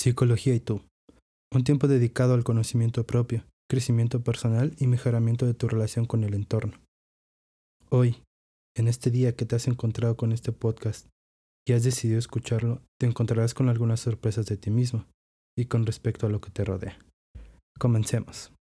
[0.00, 0.80] Psicología y tú.
[1.52, 6.32] Un tiempo dedicado al conocimiento propio, crecimiento personal y mejoramiento de tu relación con el
[6.32, 6.72] entorno.
[7.90, 8.22] Hoy,
[8.74, 11.06] en este día que te has encontrado con este podcast
[11.68, 15.04] y has decidido escucharlo, te encontrarás con algunas sorpresas de ti mismo
[15.54, 16.98] y con respecto a lo que te rodea.
[17.78, 18.54] Comencemos.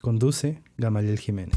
[0.00, 1.56] Conduce Gamaliel Jiménez.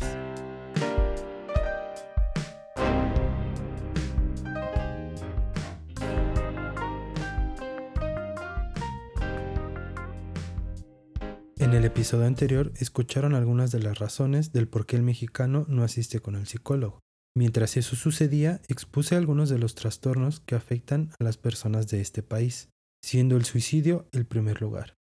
[11.68, 15.84] En el episodio anterior escucharon algunas de las razones del por qué el mexicano no
[15.84, 17.02] asiste con el psicólogo.
[17.36, 22.24] Mientras eso sucedía, expuse algunos de los trastornos que afectan a las personas de este
[22.24, 22.70] país,
[23.04, 24.94] siendo el suicidio el primer lugar.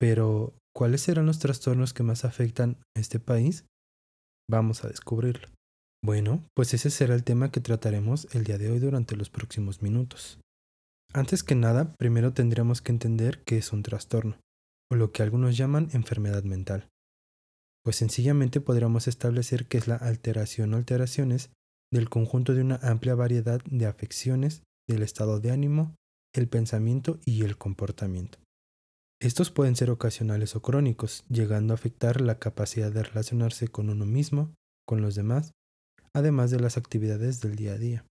[0.00, 3.64] Pero, ¿cuáles serán los trastornos que más afectan a este país?
[4.50, 5.46] Vamos a descubrirlo.
[6.04, 9.82] Bueno, pues ese será el tema que trataremos el día de hoy durante los próximos
[9.82, 10.40] minutos.
[11.14, 14.36] Antes que nada, primero tendremos que entender qué es un trastorno
[14.90, 16.88] o lo que algunos llaman enfermedad mental.
[17.84, 21.50] Pues sencillamente podríamos establecer que es la alteración o alteraciones
[21.92, 25.94] del conjunto de una amplia variedad de afecciones del estado de ánimo,
[26.34, 28.38] el pensamiento y el comportamiento.
[29.20, 34.06] Estos pueden ser ocasionales o crónicos, llegando a afectar la capacidad de relacionarse con uno
[34.06, 34.54] mismo,
[34.86, 35.52] con los demás,
[36.14, 38.04] además de las actividades del día a día.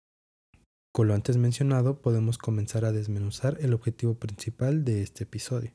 [0.95, 5.73] Con lo antes mencionado, podemos comenzar a desmenuzar el objetivo principal de este episodio.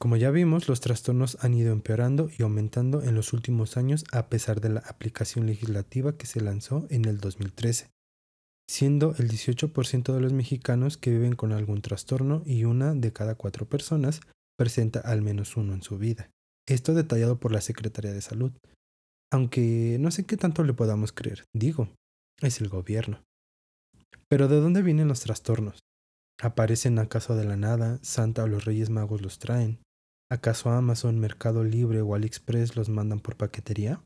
[0.00, 4.30] Como ya vimos, los trastornos han ido empeorando y aumentando en los últimos años a
[4.30, 7.90] pesar de la aplicación legislativa que se lanzó en el 2013,
[8.66, 13.34] siendo el 18% de los mexicanos que viven con algún trastorno y una de cada
[13.34, 14.22] cuatro personas
[14.56, 16.30] presenta al menos uno en su vida.
[16.66, 18.52] Esto detallado por la Secretaría de Salud.
[19.30, 21.90] Aunque no sé qué tanto le podamos creer, digo,
[22.40, 23.22] es el gobierno.
[24.28, 25.80] Pero ¿de dónde vienen los trastornos?
[26.40, 27.98] ¿Aparecen acaso de la nada?
[28.00, 29.78] ¿Santa o los Reyes Magos los traen?
[30.32, 34.04] ¿Acaso Amazon, Mercado Libre o AliExpress los mandan por paquetería?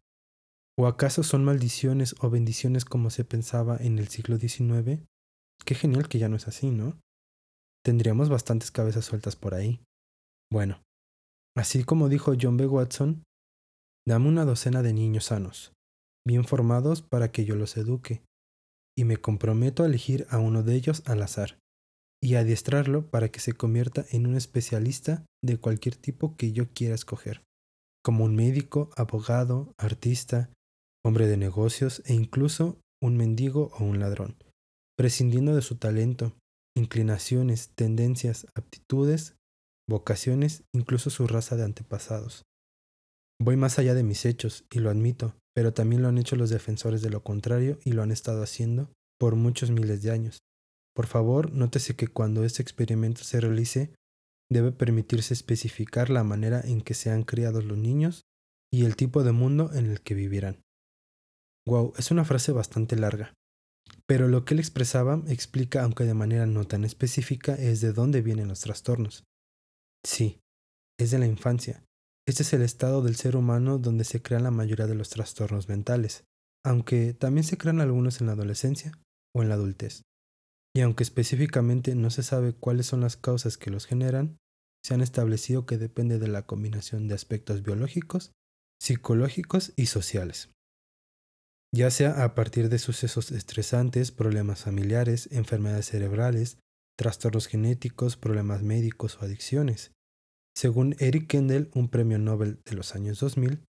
[0.79, 5.03] ¿O acaso son maldiciones o bendiciones como se pensaba en el siglo XIX?
[5.67, 6.99] Qué genial que ya no es así, ¿no?
[7.85, 9.81] Tendríamos bastantes cabezas sueltas por ahí.
[10.51, 10.83] Bueno,
[11.57, 12.67] así como dijo John B.
[12.67, 13.23] Watson,
[14.09, 15.75] dame una docena de niños sanos,
[16.27, 18.25] bien formados para que yo los eduque,
[18.97, 21.59] y me comprometo a elegir a uno de ellos al azar
[22.25, 26.95] y adiestrarlo para que se convierta en un especialista de cualquier tipo que yo quiera
[26.95, 27.43] escoger,
[28.03, 30.49] como un médico, abogado, artista,
[31.05, 34.37] hombre de negocios e incluso un mendigo o un ladrón,
[34.97, 36.33] prescindiendo de su talento,
[36.75, 39.35] inclinaciones, tendencias, aptitudes,
[39.87, 42.45] vocaciones, incluso su raza de antepasados.
[43.39, 46.49] Voy más allá de mis hechos, y lo admito, pero también lo han hecho los
[46.49, 48.89] defensores de lo contrario y lo han estado haciendo
[49.21, 50.39] por muchos miles de años.
[50.95, 53.95] Por favor, nótese que cuando este experimento se realice,
[54.51, 58.23] debe permitirse especificar la manera en que se han criados los niños
[58.73, 60.61] y el tipo de mundo en el que vivirán.
[61.67, 63.35] Wow, es una frase bastante larga.
[64.07, 68.23] Pero lo que él expresaba explica, aunque de manera no tan específica, es de dónde
[68.23, 69.25] vienen los trastornos.
[70.05, 70.41] Sí,
[70.99, 71.83] es de la infancia.
[72.27, 75.69] Este es el estado del ser humano donde se crean la mayoría de los trastornos
[75.69, 76.25] mentales,
[76.65, 78.93] aunque también se crean algunos en la adolescencia
[79.35, 80.03] o en la adultez.
[80.77, 84.39] Y aunque específicamente no se sabe cuáles son las causas que los generan,
[84.83, 88.33] se han establecido que depende de la combinación de aspectos biológicos,
[88.83, 90.51] psicológicos y sociales.
[91.73, 96.59] Ya sea a partir de sucesos estresantes, problemas familiares, enfermedades cerebrales,
[96.99, 99.93] trastornos genéticos, problemas médicos o adicciones.
[100.57, 103.65] Según Eric Kendall, un premio Nobel de los años 2000,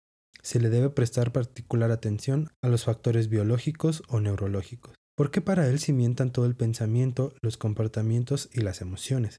[0.43, 5.79] se le debe prestar particular atención a los factores biológicos o neurológicos porque para él
[5.79, 9.37] cimientan todo el pensamiento, los comportamientos y las emociones.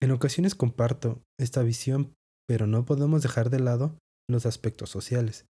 [0.00, 2.14] En ocasiones comparto esta visión,
[2.46, 3.98] pero no podemos dejar de lado
[4.30, 5.46] los aspectos sociales,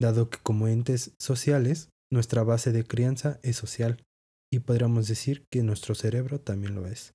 [0.00, 4.02] dado que como entes sociales, nuestra base de crianza es social,
[4.50, 7.12] y podríamos decir que nuestro cerebro también lo es.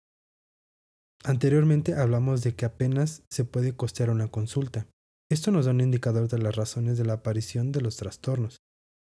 [1.23, 4.85] Anteriormente hablamos de que apenas se puede costear una consulta.
[5.31, 8.57] Esto nos da un indicador de las razones de la aparición de los trastornos,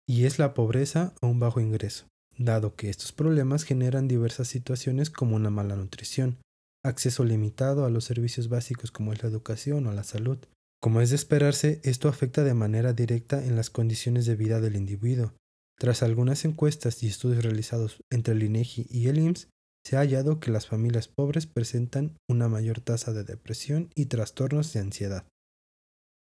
[0.09, 2.07] y es la pobreza o un bajo ingreso
[2.39, 6.39] dado que estos problemas generan diversas situaciones como una mala nutrición,
[6.85, 10.39] acceso limitado a los servicios básicos como es la educación o la salud.
[10.81, 14.77] Como es de esperarse, esto afecta de manera directa en las condiciones de vida del
[14.77, 15.33] individuo.
[15.79, 19.49] Tras algunas encuestas y estudios realizados entre el INEGI y el IMSS,
[19.85, 24.73] se ha hallado que las familias pobres presentan una mayor tasa de depresión y trastornos
[24.73, 25.27] de ansiedad,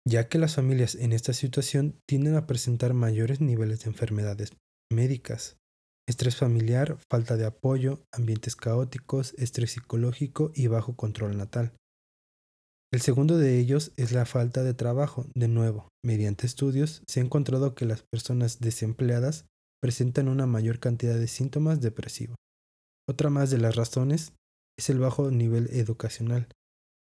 [0.06, 4.52] ya que las familias en esta situación tienden a presentar mayores niveles de enfermedades
[4.90, 5.56] médicas,
[6.06, 11.72] Estrés familiar, falta de apoyo, ambientes caóticos, estrés psicológico y bajo control natal.
[12.92, 15.26] El segundo de ellos es la falta de trabajo.
[15.34, 19.46] De nuevo, mediante estudios se ha encontrado que las personas desempleadas
[19.80, 22.36] presentan una mayor cantidad de síntomas depresivos.
[23.08, 24.32] Otra más de las razones
[24.78, 26.48] es el bajo nivel educacional.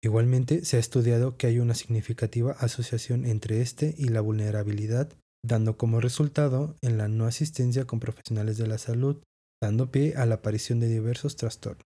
[0.03, 5.11] Igualmente, se ha estudiado que hay una significativa asociación entre este y la vulnerabilidad,
[5.47, 9.23] dando como resultado en la no asistencia con profesionales de la salud,
[9.61, 11.85] dando pie a la aparición de diversos trastornos.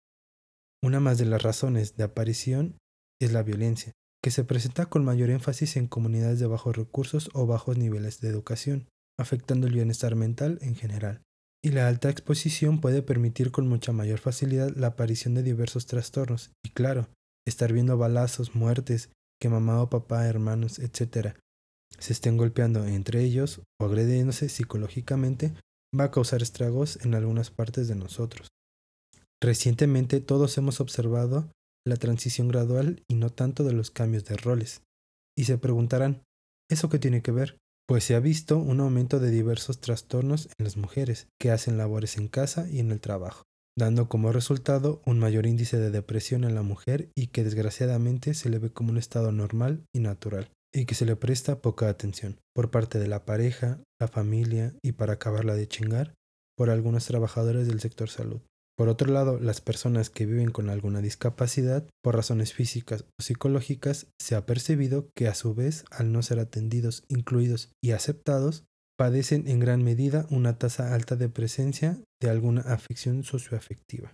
[0.82, 2.76] Una más de las razones de aparición
[3.20, 3.92] es la violencia,
[4.22, 8.28] que se presenta con mayor énfasis en comunidades de bajos recursos o bajos niveles de
[8.28, 8.88] educación,
[9.18, 11.22] afectando el bienestar mental en general.
[11.64, 16.50] Y la alta exposición puede permitir con mucha mayor facilidad la aparición de diversos trastornos,
[16.64, 17.08] y claro,
[17.46, 19.10] estar viendo balazos, muertes,
[19.40, 21.36] que mamá o papá, hermanos, etc.,
[21.98, 25.52] se estén golpeando entre ellos o agrediéndose psicológicamente,
[25.98, 28.48] va a causar estragos en algunas partes de nosotros.
[29.42, 31.50] Recientemente todos hemos observado
[31.86, 34.82] la transición gradual y no tanto de los cambios de roles.
[35.38, 36.22] Y se preguntarán,
[36.70, 37.58] ¿eso qué tiene que ver?
[37.86, 42.16] Pues se ha visto un aumento de diversos trastornos en las mujeres que hacen labores
[42.16, 43.44] en casa y en el trabajo,
[43.78, 48.48] dando como resultado un mayor índice de depresión en la mujer y que desgraciadamente se
[48.48, 52.38] le ve como un estado normal y natural, y que se le presta poca atención
[52.54, 56.14] por parte de la pareja, la familia y para acabarla de chingar
[56.56, 58.40] por algunos trabajadores del sector salud.
[58.76, 64.08] Por otro lado, las personas que viven con alguna discapacidad, por razones físicas o psicológicas,
[64.20, 68.64] se ha percibido que a su vez, al no ser atendidos, incluidos y aceptados,
[68.98, 74.12] padecen en gran medida una tasa alta de presencia de alguna afección socioafectiva.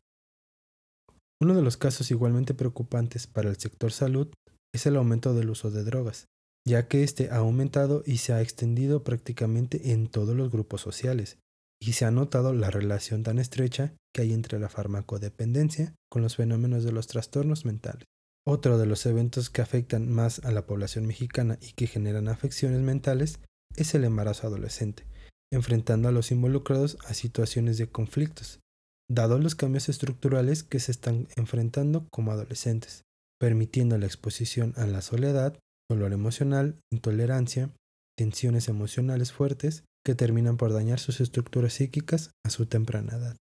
[1.41, 4.29] Uno de los casos igualmente preocupantes para el sector salud
[4.73, 6.27] es el aumento del uso de drogas,
[6.67, 11.39] ya que éste ha aumentado y se ha extendido prácticamente en todos los grupos sociales,
[11.81, 16.37] y se ha notado la relación tan estrecha que hay entre la farmacodependencia con los
[16.37, 18.05] fenómenos de los trastornos mentales.
[18.47, 22.81] Otro de los eventos que afectan más a la población mexicana y que generan afecciones
[22.81, 23.41] mentales
[23.77, 25.07] es el embarazo adolescente,
[25.53, 28.61] enfrentando a los involucrados a situaciones de conflictos,
[29.09, 33.03] dado los cambios estructurales que se están enfrentando como adolescentes,
[33.41, 35.59] permitiendo la exposición a la soledad,
[35.91, 37.71] dolor emocional, intolerancia,
[38.17, 43.37] tensiones emocionales fuertes que terminan por dañar sus estructuras psíquicas a su temprana edad.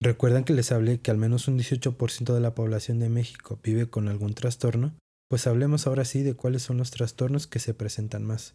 [0.00, 3.90] Recuerdan que les hablé que al menos un 18% de la población de México vive
[3.90, 4.94] con algún trastorno,
[5.28, 8.54] pues hablemos ahora sí de cuáles son los trastornos que se presentan más.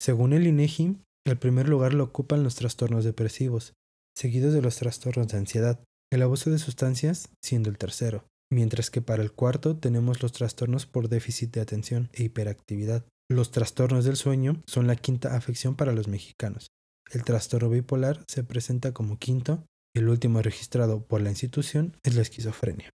[0.00, 3.74] Según el INEGI, el primer lugar lo ocupan los trastornos depresivos,
[4.16, 5.80] seguidos de los trastornos de ansiedad,
[6.12, 10.86] el abuso de sustancias siendo el tercero, mientras que para el cuarto tenemos los trastornos
[10.86, 15.92] por déficit de atención e hiperactividad, los trastornos del sueño son la quinta afección para
[15.92, 16.68] los mexicanos.
[17.12, 19.64] El trastorno bipolar se presenta como quinto
[19.94, 22.90] y el último registrado por la institución es la esquizofrenia.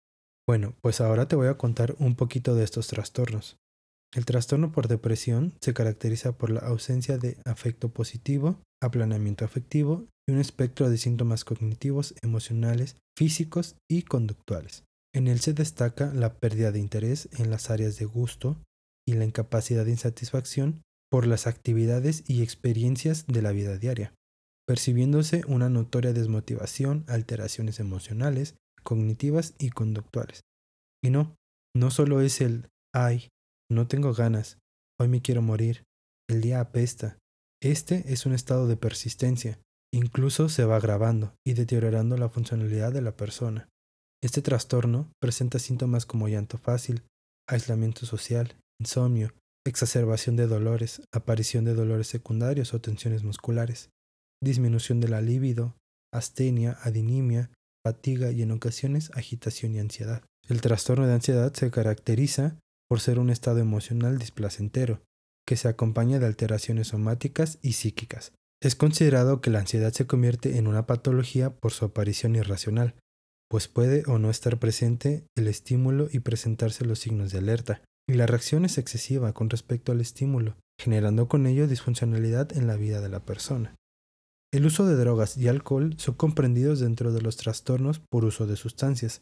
[0.48, 3.58] Bueno, pues ahora te voy a contar un poquito de estos trastornos.
[4.14, 10.34] El trastorno por depresión se caracteriza por la ausencia de afecto positivo, aplanamiento afectivo y
[10.34, 14.84] un espectro de síntomas cognitivos, emocionales, físicos y conductuales.
[15.16, 18.58] En él se destaca la pérdida de interés en las áreas de gusto,
[19.08, 20.82] y la incapacidad de insatisfacción
[21.12, 24.14] por las actividades y experiencias de la vida diaria,
[24.68, 30.42] percibiéndose una notoria desmotivación, alteraciones emocionales, cognitivas y conductuales.
[31.04, 31.36] Y no,
[31.76, 33.30] no solo es el ay,
[33.72, 34.58] no tengo ganas,
[35.00, 35.84] hoy me quiero morir,
[36.30, 37.18] el día apesta.
[37.62, 39.60] Este es un estado de persistencia,
[39.94, 43.70] incluso se va agravando y deteriorando la funcionalidad de la persona.
[44.26, 47.04] Este trastorno presenta síntomas como llanto fácil,
[47.48, 49.32] aislamiento social, insomnio,
[49.68, 53.92] exacerbación de dolores, aparición de dolores secundarios o tensiones musculares,
[54.42, 55.76] disminución de la libido,
[56.12, 57.52] astenia, adinimia,
[57.86, 60.24] fatiga y en ocasiones agitación y ansiedad.
[60.50, 62.58] El trastorno de ansiedad se caracteriza
[62.90, 65.04] por ser un estado emocional displacentero,
[65.48, 68.32] que se acompaña de alteraciones somáticas y psíquicas.
[68.60, 72.96] Es considerado que la ansiedad se convierte en una patología por su aparición irracional,
[73.50, 78.14] pues puede o no estar presente el estímulo y presentarse los signos de alerta, y
[78.14, 83.02] la reacción es excesiva con respecto al estímulo, generando con ello disfuncionalidad en la vida
[83.02, 83.76] de la persona.
[84.54, 88.56] El uso de drogas y alcohol son comprendidos dentro de los trastornos por uso de
[88.56, 89.22] sustancias.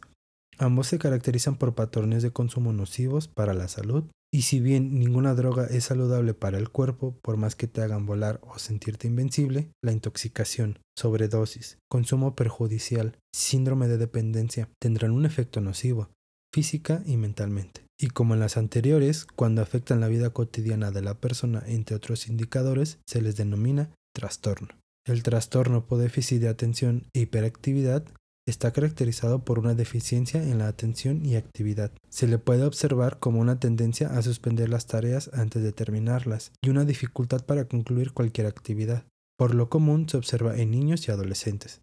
[0.57, 5.35] Ambos se caracterizan por patrones de consumo nocivos para la salud, y si bien ninguna
[5.35, 9.71] droga es saludable para el cuerpo, por más que te hagan volar o sentirte invencible,
[9.83, 16.09] la intoxicación, sobredosis, consumo perjudicial, síndrome de dependencia tendrán un efecto nocivo,
[16.53, 21.13] física y mentalmente y como en las anteriores, cuando afectan la vida cotidiana de la
[21.13, 24.67] persona, entre otros indicadores, se les denomina trastorno.
[25.07, 28.03] El trastorno por déficit de atención e hiperactividad
[28.45, 31.91] está caracterizado por una deficiencia en la atención y actividad.
[32.09, 36.69] Se le puede observar como una tendencia a suspender las tareas antes de terminarlas y
[36.69, 39.05] una dificultad para concluir cualquier actividad.
[39.37, 41.81] Por lo común se observa en niños y adolescentes.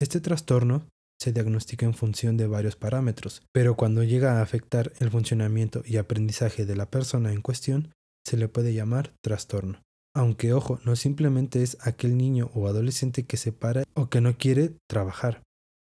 [0.00, 0.86] Este trastorno
[1.20, 5.96] se diagnostica en función de varios parámetros, pero cuando llega a afectar el funcionamiento y
[5.96, 7.92] aprendizaje de la persona en cuestión,
[8.26, 9.80] se le puede llamar trastorno.
[10.14, 14.36] Aunque ojo, no simplemente es aquel niño o adolescente que se para o que no
[14.36, 15.42] quiere trabajar.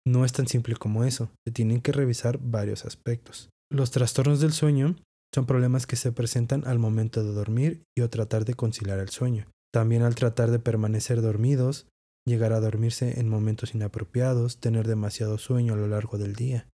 [0.07, 3.49] No es tan simple como eso, se tienen que revisar varios aspectos.
[3.71, 4.95] Los trastornos del sueño
[5.33, 9.09] son problemas que se presentan al momento de dormir y o tratar de conciliar el
[9.09, 9.47] sueño.
[9.73, 11.87] También al tratar de permanecer dormidos,
[12.25, 16.69] llegar a dormirse en momentos inapropiados, tener demasiado sueño a lo largo del día.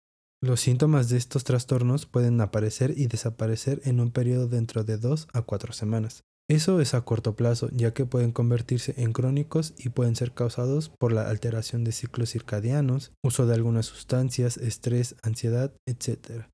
[0.42, 5.28] Los síntomas de estos trastornos pueden aparecer y desaparecer en un periodo dentro de 2
[5.32, 6.24] a 4 semanas.
[6.50, 10.90] Eso es a corto plazo, ya que pueden convertirse en crónicos y pueden ser causados
[10.98, 16.46] por la alteración de ciclos circadianos, uso de algunas sustancias, estrés, ansiedad, etc.,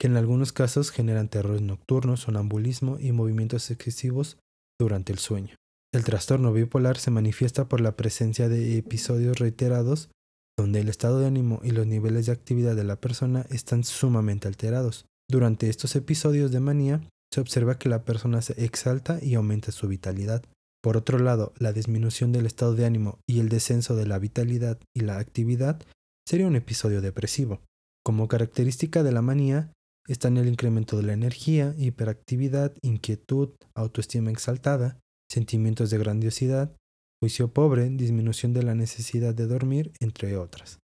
[0.00, 4.38] que en algunos casos generan terrores nocturnos, sonambulismo y movimientos excesivos
[4.80, 5.54] durante el sueño.
[5.94, 10.08] El trastorno bipolar se manifiesta por la presencia de episodios reiterados
[10.58, 14.48] donde el estado de ánimo y los niveles de actividad de la persona están sumamente
[14.48, 15.06] alterados.
[15.30, 17.00] Durante estos episodios de manía,
[17.32, 20.44] se observa que la persona se exalta y aumenta su vitalidad.
[20.82, 24.78] Por otro lado, la disminución del estado de ánimo y el descenso de la vitalidad
[24.94, 25.80] y la actividad
[26.28, 27.60] sería un episodio depresivo.
[28.04, 29.72] Como característica de la manía
[30.08, 34.98] están el incremento de la energía, hiperactividad, inquietud, autoestima exaltada,
[35.30, 36.76] sentimientos de grandiosidad,
[37.22, 40.80] juicio pobre, disminución de la necesidad de dormir, entre otras.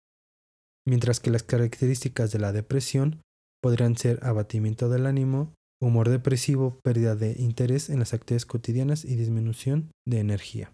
[0.89, 3.21] Mientras que las características de la depresión
[3.63, 9.17] podrían ser abatimiento del ánimo, humor depresivo, pérdida de interés en las actividades cotidianas y
[9.17, 10.73] disminución de energía.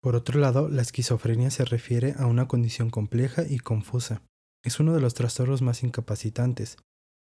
[0.00, 4.22] Por otro lado, la esquizofrenia se refiere a una condición compleja y confusa.
[4.64, 6.76] Es uno de los trastornos más incapacitantes,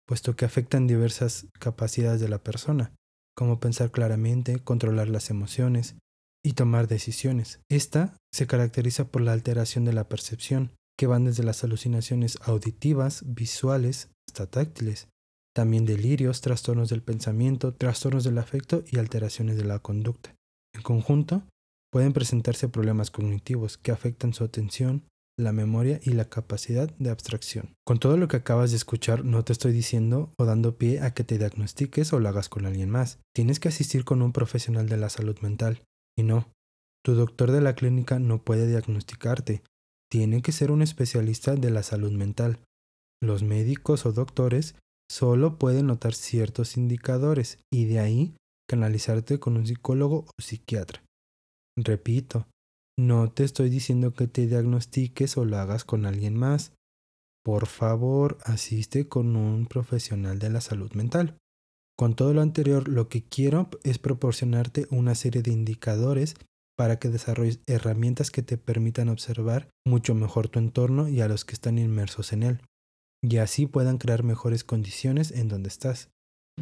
[0.06, 2.92] puesto que afectan diversas capacidades de la persona,
[3.36, 5.96] como pensar claramente, controlar las emociones
[6.44, 7.60] y tomar decisiones.
[7.68, 13.24] Esta se caracteriza por la alteración de la percepción, que van desde las alucinaciones auditivas,
[13.26, 15.08] visuales, hasta táctiles,
[15.54, 20.34] también delirios, trastornos del pensamiento, trastornos del afecto y alteraciones de la conducta.
[20.74, 21.44] En conjunto,
[21.92, 25.04] pueden presentarse problemas cognitivos que afectan su atención,
[25.38, 27.74] la memoria y la capacidad de abstracción.
[27.86, 31.14] Con todo lo que acabas de escuchar, no te estoy diciendo o dando pie a
[31.14, 33.18] que te diagnostiques o lo hagas con alguien más.
[33.32, 35.82] Tienes que asistir con un profesional de la salud mental.
[36.16, 36.52] Y no,
[37.04, 39.62] tu doctor de la clínica no puede diagnosticarte.
[40.10, 42.58] Tiene que ser un especialista de la salud mental.
[43.22, 44.74] Los médicos o doctores
[45.10, 48.34] solo pueden notar ciertos indicadores y de ahí
[48.68, 51.02] canalizarte con un psicólogo o psiquiatra.
[51.76, 52.46] Repito,
[52.98, 56.72] no te estoy diciendo que te diagnostiques o lo hagas con alguien más.
[57.44, 61.36] Por favor, asiste con un profesional de la salud mental.
[61.96, 66.34] Con todo lo anterior, lo que quiero es proporcionarte una serie de indicadores
[66.76, 71.44] para que desarrolles herramientas que te permitan observar mucho mejor tu entorno y a los
[71.44, 72.60] que están inmersos en él
[73.24, 76.10] y así puedan crear mejores condiciones en donde estás.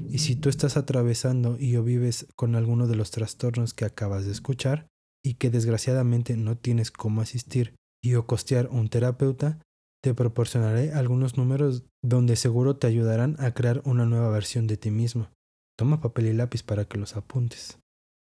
[0.08, 4.24] Y si tú estás atravesando y o vives con alguno de los trastornos que acabas
[4.24, 4.86] de escuchar
[5.24, 9.60] y que desgraciadamente no tienes cómo asistir y o costear un terapeuta,
[10.02, 14.90] te proporcionaré algunos números donde seguro te ayudarán a crear una nueva versión de ti
[14.90, 15.28] mismo.
[15.76, 17.78] Toma papel y lápiz para que los apuntes.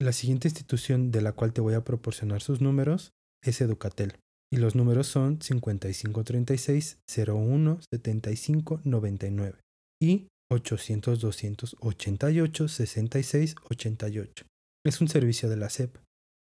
[0.00, 3.12] La siguiente institución de la cual te voy a proporcionar sus números
[3.44, 4.18] es Educatel
[4.52, 9.60] y los números son 5536 01 75 99
[10.02, 14.46] y 800 288 66 88
[14.88, 15.96] es un servicio de la SEP.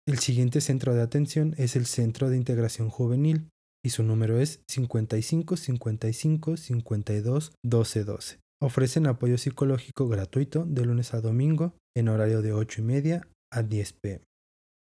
[0.08, 3.50] El siguiente centro de atención es el Centro de Integración Juvenil
[3.86, 8.40] y su número es 55 55 52 12 12.
[8.62, 13.64] Ofrecen apoyo psicológico gratuito de lunes a domingo en horario de 8 y media a
[13.64, 14.22] 10 pm.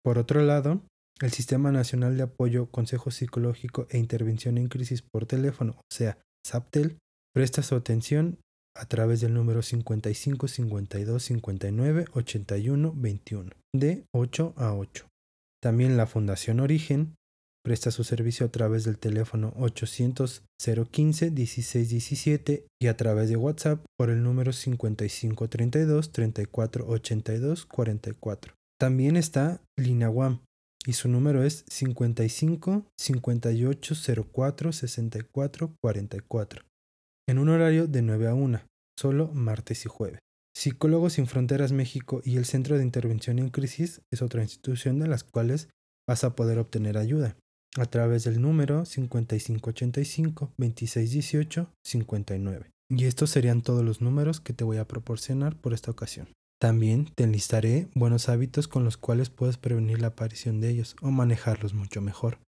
[0.04, 0.84] Por otro lado,
[1.22, 6.18] el Sistema Nacional de Apoyo, Consejo Psicológico e Intervención en Crisis por teléfono, o sea,
[6.46, 6.98] SAPTEL,
[7.34, 8.40] presta su atención
[8.80, 15.08] a través del número 55 52 59 81 21 de 8 a 8.
[15.62, 17.16] También la Fundación Origen
[17.64, 23.84] Presta su servicio a través del teléfono 800 015 1617 y a través de WhatsApp
[23.98, 28.54] por el número 5532 34 82 44.
[28.80, 30.40] También está Linawam
[30.86, 33.96] y su número es 55 58
[34.32, 36.62] 04 64 44
[37.28, 38.62] en un horario de 9 a 1,
[39.00, 40.20] solo martes y jueves.
[40.54, 45.08] Psicólogos sin Fronteras México y el Centro de Intervención en Crisis es otra institución de
[45.08, 45.70] las cuales
[46.08, 47.38] vas a poder obtener ayuda
[47.78, 52.72] a través del número 5585 2618 59.
[52.90, 56.28] Y estos serían todos los números que te voy a proporcionar por esta ocasión.
[56.60, 61.10] También te enlistaré buenos hábitos con los cuales puedes prevenir la aparición de ellos o
[61.10, 62.40] manejarlos mucho mejor.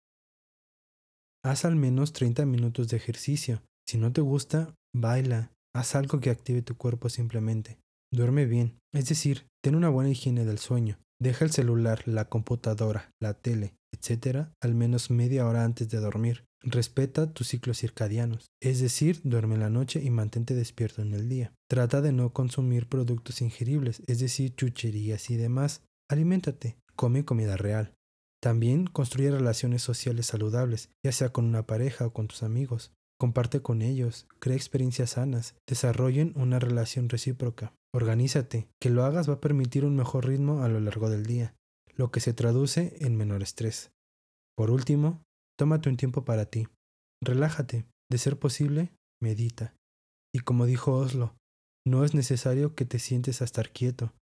[1.46, 3.62] Haz al menos 30 minutos de ejercicio.
[3.88, 5.54] Si no te gusta, baila.
[5.74, 7.80] Haz algo que active tu cuerpo simplemente.
[8.14, 11.00] Duerme bien, es decir, ten una buena higiene del sueño.
[11.22, 16.46] Deja el celular, la computadora, la tele, etcétera, al menos media hora antes de dormir.
[16.64, 21.30] Respeta tus ciclos circadianos, es decir, duerme en la noche y mantente despierto en el
[21.30, 21.54] día.
[21.70, 25.84] Trata de no consumir productos ingeribles, es decir, chucherías y demás.
[26.10, 27.94] Aliméntate, come comida real.
[28.42, 32.92] También construye relaciones sociales saludables, ya sea con una pareja o con tus amigos.
[33.22, 37.72] Comparte con ellos, crea experiencias sanas, desarrollen una relación recíproca.
[37.94, 41.54] Organízate, que lo hagas va a permitir un mejor ritmo a lo largo del día
[42.02, 43.92] lo que se traduce en menor estrés.
[44.58, 45.22] Por último,
[45.56, 46.68] tómate un tiempo para ti.
[47.24, 47.86] Relájate.
[48.10, 49.76] De ser posible, medita.
[50.34, 51.36] Y como dijo Oslo,
[51.86, 54.14] no es necesario que te sientes a estar quieto.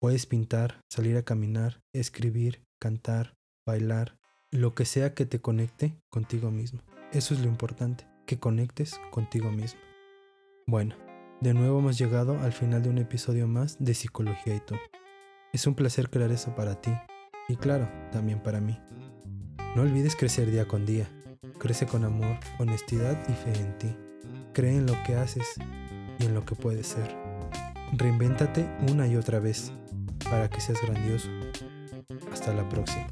[0.00, 3.34] Puedes pintar, salir a caminar, escribir, cantar,
[3.66, 4.18] bailar,
[4.52, 6.82] lo que sea que te conecte contigo mismo.
[7.12, 8.04] Eso es lo importante,
[8.38, 9.80] conectes contigo mismo.
[10.66, 10.94] Bueno,
[11.40, 14.76] de nuevo hemos llegado al final de un episodio más de Psicología y tú.
[15.52, 16.92] Es un placer crear eso para ti
[17.48, 18.78] y claro, también para mí.
[19.74, 21.08] No olvides crecer día con día.
[21.58, 23.96] Crece con amor, honestidad y fe en ti.
[24.52, 25.54] Cree en lo que haces
[26.18, 27.16] y en lo que puedes ser.
[27.92, 29.72] Reinvéntate una y otra vez
[30.30, 31.28] para que seas grandioso.
[32.32, 33.06] Hasta la próxima.